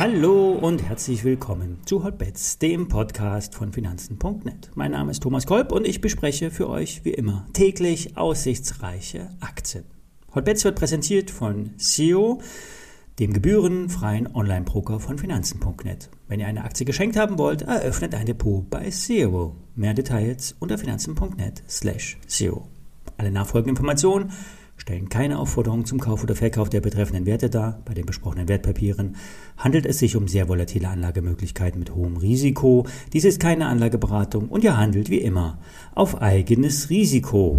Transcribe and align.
Hallo 0.00 0.52
und 0.52 0.82
herzlich 0.82 1.24
willkommen 1.24 1.76
zu 1.84 2.02
Hotbets, 2.02 2.58
dem 2.58 2.88
Podcast 2.88 3.54
von 3.54 3.70
Finanzen.net. 3.70 4.70
Mein 4.74 4.92
Name 4.92 5.10
ist 5.10 5.22
Thomas 5.22 5.46
Kolb 5.46 5.72
und 5.72 5.86
ich 5.86 6.00
bespreche 6.00 6.50
für 6.50 6.70
euch 6.70 7.04
wie 7.04 7.12
immer 7.12 7.46
täglich 7.52 8.16
aussichtsreiche 8.16 9.28
Aktien. 9.40 9.84
Hotbets 10.34 10.64
wird 10.64 10.78
präsentiert 10.78 11.30
von 11.30 11.74
SEO, 11.76 12.40
dem 13.18 13.34
gebührenfreien 13.34 14.34
Online-Broker 14.34 15.00
von 15.00 15.18
Finanzen.net. 15.18 16.08
Wenn 16.28 16.40
ihr 16.40 16.46
eine 16.46 16.64
Aktie 16.64 16.86
geschenkt 16.86 17.16
haben 17.16 17.36
wollt, 17.36 17.60
eröffnet 17.60 18.14
ein 18.14 18.24
Depot 18.24 18.70
bei 18.70 18.90
SEO. 18.90 19.54
Mehr 19.74 19.92
Details 19.92 20.56
unter 20.60 20.78
finanzen.net 20.78 21.62
slash 21.68 22.16
SEO. 22.26 22.66
Alle 23.20 23.32
nachfolgenden 23.32 23.76
Informationen 23.76 24.30
stellen 24.78 25.10
keine 25.10 25.38
Aufforderung 25.38 25.84
zum 25.84 26.00
Kauf 26.00 26.22
oder 26.22 26.34
Verkauf 26.34 26.70
der 26.70 26.80
betreffenden 26.80 27.26
Werte 27.26 27.50
dar. 27.50 27.82
Bei 27.84 27.92
den 27.92 28.06
besprochenen 28.06 28.48
Wertpapieren 28.48 29.16
handelt 29.58 29.84
es 29.84 29.98
sich 29.98 30.16
um 30.16 30.26
sehr 30.26 30.48
volatile 30.48 30.88
Anlagemöglichkeiten 30.88 31.78
mit 31.78 31.94
hohem 31.94 32.16
Risiko. 32.16 32.86
Dies 33.12 33.24
ist 33.24 33.38
keine 33.38 33.66
Anlageberatung 33.66 34.48
und 34.48 34.64
ihr 34.64 34.78
handelt 34.78 35.10
wie 35.10 35.18
immer 35.18 35.58
auf 35.94 36.22
eigenes 36.22 36.88
Risiko. 36.88 37.58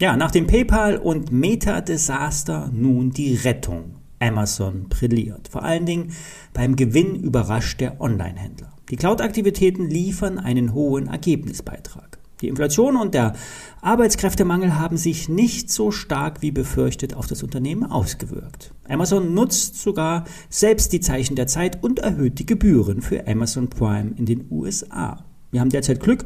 Ja, 0.00 0.16
nach 0.16 0.32
dem 0.32 0.48
PayPal 0.48 0.96
und 0.96 1.30
Meta-Desaster 1.30 2.68
nun 2.74 3.12
die 3.12 3.36
Rettung. 3.36 3.94
Amazon 4.18 4.88
brilliert. 4.88 5.46
Vor 5.46 5.62
allen 5.62 5.86
Dingen 5.86 6.10
beim 6.52 6.74
Gewinn 6.74 7.14
überrascht 7.14 7.80
der 7.80 8.00
Online-Händler. 8.00 8.72
Die 8.90 8.96
Cloud-Aktivitäten 8.96 9.88
liefern 9.88 10.40
einen 10.40 10.74
hohen 10.74 11.06
Ergebnisbeitrag. 11.06 12.19
Die 12.40 12.48
Inflation 12.48 12.96
und 12.96 13.14
der 13.14 13.34
Arbeitskräftemangel 13.82 14.78
haben 14.78 14.96
sich 14.96 15.28
nicht 15.28 15.70
so 15.70 15.90
stark 15.90 16.42
wie 16.42 16.50
befürchtet 16.50 17.14
auf 17.14 17.26
das 17.26 17.42
Unternehmen 17.42 17.84
ausgewirkt. 17.84 18.72
Amazon 18.88 19.34
nutzt 19.34 19.80
sogar 19.80 20.24
selbst 20.48 20.92
die 20.92 21.00
Zeichen 21.00 21.36
der 21.36 21.46
Zeit 21.46 21.82
und 21.82 21.98
erhöht 21.98 22.38
die 22.38 22.46
Gebühren 22.46 23.02
für 23.02 23.26
Amazon 23.26 23.68
Prime 23.68 24.12
in 24.16 24.26
den 24.26 24.46
USA. 24.50 25.24
Wir 25.50 25.60
haben 25.60 25.70
derzeit 25.70 26.00
Glück. 26.00 26.24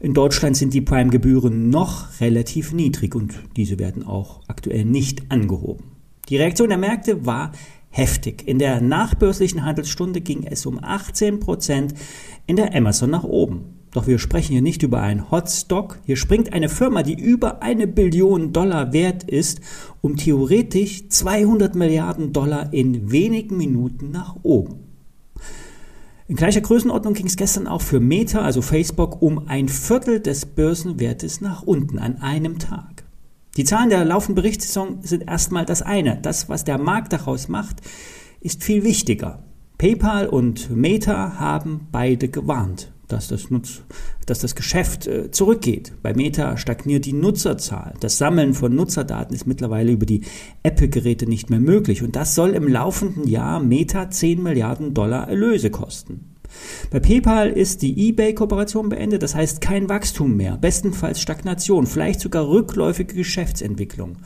In 0.00 0.14
Deutschland 0.14 0.56
sind 0.56 0.74
die 0.74 0.80
Prime-Gebühren 0.80 1.70
noch 1.70 2.20
relativ 2.20 2.72
niedrig 2.72 3.14
und 3.14 3.34
diese 3.56 3.78
werden 3.78 4.04
auch 4.04 4.40
aktuell 4.48 4.84
nicht 4.84 5.30
angehoben. 5.30 5.92
Die 6.28 6.36
Reaktion 6.36 6.70
der 6.70 6.78
Märkte 6.78 7.24
war 7.24 7.52
heftig. 7.88 8.48
In 8.48 8.58
der 8.58 8.80
nachbörslichen 8.80 9.64
Handelsstunde 9.64 10.20
ging 10.20 10.44
es 10.44 10.66
um 10.66 10.82
18 10.82 11.38
Prozent 11.38 11.94
in 12.46 12.56
der 12.56 12.74
Amazon 12.74 13.10
nach 13.10 13.22
oben. 13.22 13.81
Doch 13.92 14.06
wir 14.06 14.18
sprechen 14.18 14.52
hier 14.52 14.62
nicht 14.62 14.82
über 14.82 15.02
einen 15.02 15.30
Hotstock. 15.30 15.98
Hier 16.06 16.16
springt 16.16 16.52
eine 16.54 16.70
Firma, 16.70 17.02
die 17.02 17.20
über 17.20 17.62
eine 17.62 17.86
Billion 17.86 18.52
Dollar 18.52 18.94
wert 18.94 19.24
ist, 19.24 19.60
um 20.00 20.16
theoretisch 20.16 21.08
200 21.08 21.74
Milliarden 21.74 22.32
Dollar 22.32 22.72
in 22.72 23.12
wenigen 23.12 23.58
Minuten 23.58 24.10
nach 24.10 24.36
oben. 24.42 24.80
In 26.26 26.36
gleicher 26.36 26.62
Größenordnung 26.62 27.12
ging 27.12 27.26
es 27.26 27.36
gestern 27.36 27.66
auch 27.66 27.82
für 27.82 28.00
Meta, 28.00 28.40
also 28.40 28.62
Facebook, 28.62 29.20
um 29.20 29.46
ein 29.48 29.68
Viertel 29.68 30.20
des 30.20 30.46
Börsenwertes 30.46 31.42
nach 31.42 31.62
unten 31.62 31.98
an 31.98 32.16
einem 32.22 32.58
Tag. 32.58 33.04
Die 33.58 33.64
Zahlen 33.64 33.90
der 33.90 34.06
laufenden 34.06 34.36
Berichtssaison 34.36 35.00
sind 35.02 35.28
erstmal 35.28 35.66
das 35.66 35.82
eine. 35.82 36.18
Das, 36.22 36.48
was 36.48 36.64
der 36.64 36.78
Markt 36.78 37.12
daraus 37.12 37.48
macht, 37.48 37.82
ist 38.40 38.64
viel 38.64 38.84
wichtiger. 38.84 39.42
PayPal 39.76 40.28
und 40.28 40.74
Meta 40.74 41.38
haben 41.38 41.88
beide 41.92 42.28
gewarnt 42.28 42.92
dass 43.12 43.28
das, 43.28 43.50
Nutz, 43.50 43.82
dass 44.26 44.40
das 44.40 44.54
Geschäft 44.54 45.06
äh, 45.06 45.30
zurückgeht. 45.30 45.92
Bei 46.02 46.14
Meta 46.14 46.56
stagniert 46.56 47.04
die 47.04 47.12
Nutzerzahl. 47.12 47.94
Das 48.00 48.18
Sammeln 48.18 48.54
von 48.54 48.74
Nutzerdaten 48.74 49.34
ist 49.34 49.46
mittlerweile 49.46 49.92
über 49.92 50.06
die 50.06 50.22
Apple-Geräte 50.62 51.26
nicht 51.26 51.50
mehr 51.50 51.60
möglich. 51.60 52.02
Und 52.02 52.16
das 52.16 52.34
soll 52.34 52.50
im 52.50 52.66
laufenden 52.66 53.28
Jahr 53.28 53.60
Meta 53.60 54.10
10 54.10 54.42
Milliarden 54.42 54.94
Dollar 54.94 55.28
Erlöse 55.28 55.70
kosten. 55.70 56.32
Bei 56.90 57.00
PayPal 57.00 57.50
ist 57.50 57.82
die 57.82 58.08
eBay-Kooperation 58.08 58.88
beendet, 58.88 59.22
das 59.22 59.34
heißt 59.34 59.60
kein 59.60 59.88
Wachstum 59.88 60.36
mehr, 60.36 60.58
bestenfalls 60.58 61.20
Stagnation, 61.20 61.86
vielleicht 61.86 62.20
sogar 62.20 62.46
rückläufige 62.46 63.14
Geschäftsentwicklung. 63.14 64.18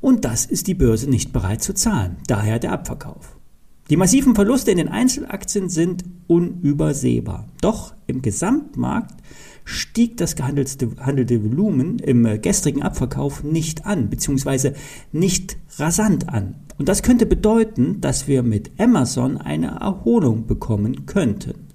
Und 0.00 0.26
das 0.26 0.44
ist 0.44 0.66
die 0.66 0.74
Börse 0.74 1.08
nicht 1.08 1.32
bereit 1.32 1.62
zu 1.62 1.72
zahlen, 1.72 2.16
daher 2.26 2.58
der 2.58 2.72
Abverkauf. 2.72 3.33
Die 3.90 3.98
massiven 3.98 4.34
Verluste 4.34 4.70
in 4.70 4.78
den 4.78 4.88
Einzelaktien 4.88 5.68
sind 5.68 6.04
unübersehbar. 6.26 7.48
Doch 7.60 7.94
im 8.06 8.22
Gesamtmarkt 8.22 9.20
stieg 9.64 10.16
das 10.16 10.36
gehandelte 10.36 11.44
Volumen 11.44 11.98
im 11.98 12.24
äh, 12.24 12.38
gestrigen 12.38 12.82
Abverkauf 12.82 13.44
nicht 13.44 13.84
an, 13.84 14.08
beziehungsweise 14.08 14.72
nicht 15.12 15.58
rasant 15.78 16.30
an. 16.30 16.56
Und 16.78 16.88
das 16.88 17.02
könnte 17.02 17.26
bedeuten, 17.26 18.00
dass 18.00 18.26
wir 18.26 18.42
mit 18.42 18.72
Amazon 18.78 19.36
eine 19.36 19.78
Erholung 19.80 20.46
bekommen 20.46 21.06
könnten. 21.06 21.68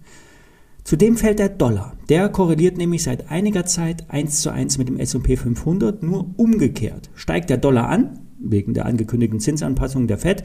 Zudem 0.84 1.16
fällt 1.16 1.38
der 1.38 1.50
Dollar. 1.50 1.96
Der 2.10 2.30
korreliert 2.30 2.78
nämlich 2.78 3.04
seit 3.04 3.30
einiger 3.30 3.66
Zeit 3.66 4.10
eins 4.10 4.42
zu 4.42 4.50
eins 4.52 4.80
mit 4.80 4.88
dem 4.88 4.98
S&P 4.98 5.38
500, 5.38 6.02
nur 6.02 6.34
umgekehrt. 6.38 7.12
Steigt 7.14 7.52
der 7.52 7.58
Dollar 7.58 7.90
an, 7.90 8.22
wegen 8.40 8.74
der 8.74 8.88
angekündigten 8.88 9.40
Zinsanpassung 9.40 10.08
der 10.08 10.18
Fed, 10.18 10.44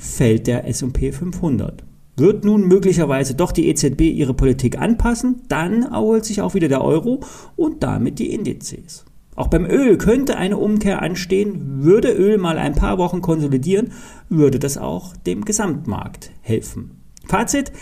fällt 0.00 0.46
der 0.46 0.66
S&P 0.66 1.12
500. 1.12 1.84
Wird 2.16 2.44
nun 2.44 2.66
möglicherweise 2.66 3.34
doch 3.34 3.52
die 3.52 3.68
EZB 3.68 4.00
ihre 4.00 4.34
Politik 4.34 4.78
anpassen, 4.78 5.42
dann 5.48 5.82
erholt 5.82 6.24
sich 6.24 6.40
auch 6.40 6.54
wieder 6.54 6.68
der 6.68 6.82
Euro 6.82 7.20
und 7.56 7.82
damit 7.82 8.18
die 8.18 8.32
Indizes. 8.32 9.04
Auch 9.36 9.48
beim 9.48 9.64
Öl 9.64 9.96
könnte 9.96 10.36
eine 10.36 10.56
Umkehr 10.56 11.02
anstehen. 11.02 11.82
Würde 11.82 12.12
Öl 12.12 12.36
mal 12.36 12.58
ein 12.58 12.74
paar 12.74 12.98
Wochen 12.98 13.20
konsolidieren, 13.20 13.92
würde 14.28 14.58
das 14.58 14.76
auch 14.76 15.16
dem 15.16 15.44
Gesamtmarkt 15.44 16.32
helfen. 16.40 17.02
Fazit, 17.26 17.72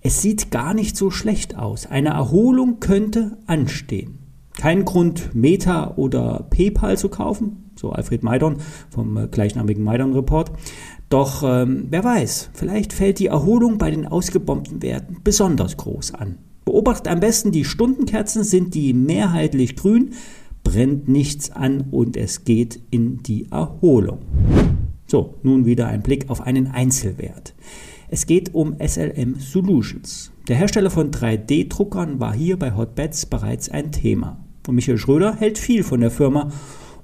es 0.00 0.22
sieht 0.22 0.50
gar 0.50 0.74
nicht 0.74 0.96
so 0.96 1.10
schlecht 1.10 1.56
aus. 1.56 1.86
Eine 1.86 2.10
Erholung 2.10 2.80
könnte 2.80 3.38
anstehen. 3.46 4.17
Kein 4.58 4.84
Grund, 4.84 5.36
Meta 5.36 5.94
oder 5.94 6.48
PayPal 6.50 6.98
zu 6.98 7.08
kaufen, 7.08 7.70
so 7.76 7.90
Alfred 7.90 8.24
Maidon 8.24 8.56
vom 8.90 9.16
äh, 9.16 9.28
gleichnamigen 9.28 9.84
Maidon 9.84 10.12
Report. 10.12 10.50
Doch 11.08 11.44
ähm, 11.44 11.86
wer 11.90 12.02
weiß, 12.02 12.50
vielleicht 12.54 12.92
fällt 12.92 13.20
die 13.20 13.28
Erholung 13.28 13.78
bei 13.78 13.92
den 13.92 14.04
ausgebombten 14.04 14.82
Werten 14.82 15.18
besonders 15.22 15.76
groß 15.76 16.14
an. 16.14 16.38
Beobachtet 16.64 17.06
am 17.06 17.20
besten 17.20 17.52
die 17.52 17.64
Stundenkerzen, 17.64 18.42
sind 18.42 18.74
die 18.74 18.94
mehrheitlich 18.94 19.76
grün, 19.76 20.10
brennt 20.64 21.08
nichts 21.08 21.52
an 21.52 21.84
und 21.92 22.16
es 22.16 22.44
geht 22.44 22.80
in 22.90 23.22
die 23.22 23.46
Erholung. 23.52 24.18
So, 25.06 25.36
nun 25.44 25.66
wieder 25.66 25.86
ein 25.86 26.02
Blick 26.02 26.28
auf 26.30 26.40
einen 26.40 26.66
Einzelwert. 26.66 27.54
Es 28.08 28.26
geht 28.26 28.54
um 28.54 28.74
SLM 28.84 29.36
Solutions. 29.38 30.32
Der 30.48 30.56
Hersteller 30.56 30.90
von 30.90 31.12
3D-Druckern 31.12 32.18
war 32.18 32.34
hier 32.34 32.58
bei 32.58 32.74
Hotbeds 32.74 33.26
bereits 33.26 33.68
ein 33.68 33.92
Thema. 33.92 34.44
Und 34.68 34.74
Michael 34.74 34.98
Schröder 34.98 35.34
hält 35.34 35.56
viel 35.56 35.82
von 35.82 36.02
der 36.02 36.10
Firma 36.10 36.50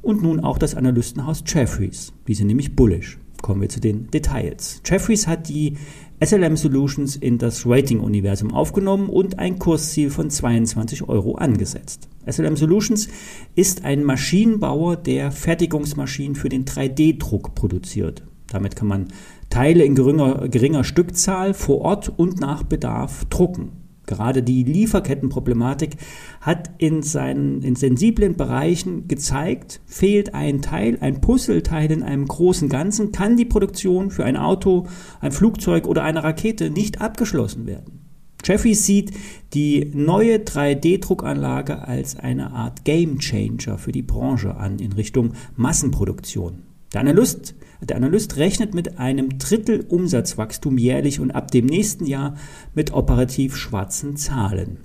und 0.02 0.22
nun 0.22 0.40
auch 0.40 0.58
das 0.58 0.74
Analystenhaus 0.74 1.42
Jeffries. 1.46 2.12
Die 2.28 2.34
sind 2.34 2.48
nämlich 2.48 2.76
bullish. 2.76 3.18
Kommen 3.40 3.62
wir 3.62 3.70
zu 3.70 3.80
den 3.80 4.10
Details. 4.10 4.82
Jeffries 4.84 5.26
hat 5.26 5.48
die 5.48 5.78
SLM 6.22 6.58
Solutions 6.58 7.16
in 7.16 7.38
das 7.38 7.64
Rating-Universum 7.64 8.52
aufgenommen 8.52 9.08
und 9.08 9.38
ein 9.38 9.58
Kursziel 9.58 10.10
von 10.10 10.28
22 10.28 11.08
Euro 11.08 11.36
angesetzt. 11.36 12.10
SLM 12.26 12.58
Solutions 12.58 13.08
ist 13.54 13.82
ein 13.82 14.04
Maschinenbauer, 14.04 14.96
der 14.96 15.32
Fertigungsmaschinen 15.32 16.34
für 16.34 16.50
den 16.50 16.66
3D-Druck 16.66 17.54
produziert. 17.54 18.24
Damit 18.48 18.76
kann 18.76 18.88
man 18.88 19.08
Teile 19.48 19.84
in 19.84 19.94
geringer, 19.94 20.48
geringer 20.48 20.84
Stückzahl 20.84 21.54
vor 21.54 21.80
Ort 21.80 22.12
und 22.14 22.40
nach 22.40 22.62
Bedarf 22.62 23.24
drucken. 23.30 23.83
Gerade 24.06 24.42
die 24.42 24.64
Lieferkettenproblematik 24.64 25.96
hat 26.40 26.70
in 26.78 27.02
seinen 27.02 27.62
in 27.62 27.76
sensiblen 27.76 28.36
Bereichen 28.36 29.08
gezeigt, 29.08 29.80
fehlt 29.86 30.34
ein 30.34 30.62
Teil, 30.62 30.98
ein 31.00 31.20
Puzzleteil 31.20 31.90
in 31.90 32.02
einem 32.02 32.26
großen 32.26 32.68
Ganzen, 32.68 33.12
kann 33.12 33.36
die 33.36 33.44
Produktion 33.44 34.10
für 34.10 34.24
ein 34.24 34.36
Auto, 34.36 34.86
ein 35.20 35.32
Flugzeug 35.32 35.86
oder 35.86 36.04
eine 36.04 36.22
Rakete 36.22 36.70
nicht 36.70 37.00
abgeschlossen 37.00 37.66
werden. 37.66 38.00
Jeffy 38.44 38.74
sieht 38.74 39.12
die 39.54 39.90
neue 39.94 40.36
3D-Druckanlage 40.36 41.88
als 41.88 42.16
eine 42.16 42.52
Art 42.52 42.84
Game 42.84 43.18
Changer 43.18 43.78
für 43.78 43.92
die 43.92 44.02
Branche 44.02 44.56
an 44.56 44.78
in 44.78 44.92
Richtung 44.92 45.32
Massenproduktion. 45.56 46.73
Der 46.94 47.00
Analyst, 47.00 47.56
der 47.82 47.96
Analyst 47.96 48.36
rechnet 48.36 48.72
mit 48.72 49.00
einem 49.00 49.38
Drittel 49.38 49.84
Umsatzwachstum 49.88 50.78
jährlich 50.78 51.18
und 51.18 51.32
ab 51.32 51.50
dem 51.50 51.66
nächsten 51.66 52.06
Jahr 52.06 52.36
mit 52.72 52.94
operativ 52.94 53.56
schwarzen 53.56 54.16
Zahlen. 54.16 54.78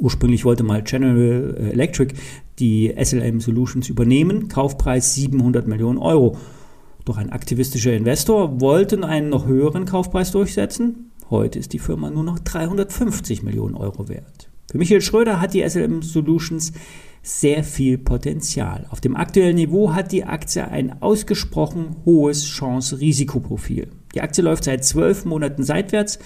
Ursprünglich 0.00 0.44
wollte 0.44 0.64
mal 0.64 0.82
General 0.82 1.56
Electric 1.72 2.14
die 2.58 2.92
SLM 3.00 3.40
Solutions 3.40 3.88
übernehmen, 3.88 4.48
Kaufpreis 4.48 5.14
700 5.14 5.68
Millionen 5.68 5.98
Euro. 5.98 6.36
Doch 7.04 7.18
ein 7.18 7.30
aktivistischer 7.30 7.92
Investor 7.92 8.60
wollte 8.60 9.02
einen 9.04 9.28
noch 9.28 9.46
höheren 9.46 9.84
Kaufpreis 9.84 10.32
durchsetzen. 10.32 11.12
Heute 11.30 11.60
ist 11.60 11.72
die 11.72 11.78
Firma 11.78 12.10
nur 12.10 12.24
noch 12.24 12.40
350 12.40 13.44
Millionen 13.44 13.76
Euro 13.76 14.08
wert. 14.08 14.47
Für 14.70 14.76
Michael 14.76 15.00
Schröder 15.00 15.40
hat 15.40 15.54
die 15.54 15.66
SLM 15.66 16.02
Solutions 16.02 16.72
sehr 17.22 17.64
viel 17.64 17.96
Potenzial. 17.96 18.86
Auf 18.90 19.00
dem 19.00 19.16
aktuellen 19.16 19.56
Niveau 19.56 19.94
hat 19.94 20.12
die 20.12 20.24
Aktie 20.24 20.68
ein 20.68 21.00
ausgesprochen 21.00 21.96
hohes 22.04 22.44
Chance-Risikoprofil. 22.44 23.88
Die 24.14 24.20
Aktie 24.20 24.44
läuft 24.44 24.64
seit 24.64 24.84
zwölf 24.84 25.24
Monaten 25.24 25.62
seitwärts, 25.62 26.18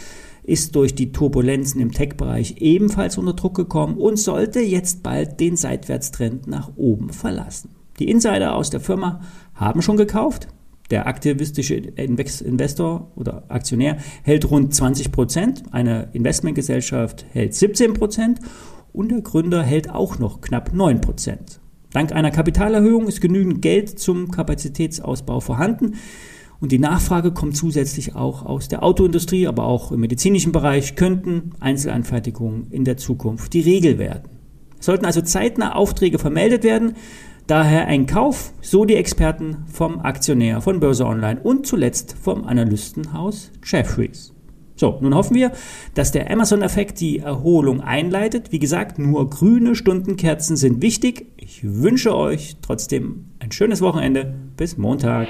ist 0.42 0.74
durch 0.74 0.96
die 0.96 1.12
Turbulenzen 1.12 1.80
im 1.80 1.92
Tech-Bereich 1.92 2.56
ebenfalls 2.58 3.16
unter 3.16 3.34
Druck 3.34 3.54
gekommen 3.54 3.96
und 3.96 4.18
sollte 4.18 4.60
jetzt 4.60 5.04
bald 5.04 5.38
den 5.38 5.56
Seitwärtstrend 5.56 6.48
nach 6.48 6.72
oben 6.76 7.10
verlassen. 7.10 7.70
Die 8.00 8.10
Insider 8.10 8.56
aus 8.56 8.70
der 8.70 8.80
Firma 8.80 9.20
haben 9.54 9.82
schon 9.82 9.96
gekauft. 9.96 10.48
Der 10.92 11.06
aktivistische 11.06 11.74
Investor 11.74 13.10
oder 13.16 13.44
Aktionär 13.48 13.96
hält 14.24 14.50
rund 14.50 14.74
20 14.74 15.10
Prozent, 15.10 15.62
eine 15.70 16.10
Investmentgesellschaft 16.12 17.24
hält 17.32 17.54
17 17.54 17.94
Prozent 17.94 18.40
und 18.92 19.10
der 19.10 19.22
Gründer 19.22 19.62
hält 19.62 19.88
auch 19.88 20.18
noch 20.18 20.42
knapp 20.42 20.74
9 20.74 21.00
Prozent. 21.00 21.60
Dank 21.94 22.12
einer 22.12 22.30
Kapitalerhöhung 22.30 23.08
ist 23.08 23.22
genügend 23.22 23.62
Geld 23.62 23.98
zum 23.98 24.30
Kapazitätsausbau 24.30 25.40
vorhanden. 25.40 25.94
Und 26.60 26.72
die 26.72 26.78
Nachfrage 26.78 27.32
kommt 27.32 27.56
zusätzlich 27.56 28.14
auch 28.14 28.44
aus 28.44 28.68
der 28.68 28.82
Autoindustrie, 28.82 29.46
aber 29.46 29.64
auch 29.64 29.92
im 29.92 30.00
medizinischen 30.00 30.52
Bereich 30.52 30.94
könnten 30.94 31.52
Einzelanfertigungen 31.58 32.66
in 32.70 32.84
der 32.84 32.98
Zukunft 32.98 33.54
die 33.54 33.62
Regel 33.62 33.96
werden. 33.96 34.28
Sollten 34.78 35.06
also 35.06 35.22
zeitnah 35.22 35.74
Aufträge 35.74 36.18
vermeldet 36.18 36.64
werden. 36.64 36.96
Daher 37.46 37.86
ein 37.86 38.06
Kauf, 38.06 38.52
so 38.60 38.84
die 38.84 38.94
Experten 38.94 39.64
vom 39.66 40.00
Aktionär 40.00 40.60
von 40.60 40.78
Börse 40.78 41.04
Online 41.04 41.40
und 41.40 41.66
zuletzt 41.66 42.16
vom 42.20 42.44
Analystenhaus 42.44 43.50
Jeffries. 43.64 44.32
So, 44.76 44.98
nun 45.00 45.14
hoffen 45.14 45.34
wir, 45.34 45.52
dass 45.94 46.12
der 46.12 46.30
Amazon-Effekt 46.30 47.00
die 47.00 47.18
Erholung 47.18 47.80
einleitet. 47.80 48.52
Wie 48.52 48.58
gesagt, 48.58 48.98
nur 48.98 49.28
grüne 49.28 49.74
Stundenkerzen 49.74 50.56
sind 50.56 50.82
wichtig. 50.82 51.26
Ich 51.36 51.62
wünsche 51.62 52.16
euch 52.16 52.56
trotzdem 52.62 53.26
ein 53.38 53.52
schönes 53.52 53.80
Wochenende. 53.80 54.34
Bis 54.56 54.78
Montag. 54.78 55.28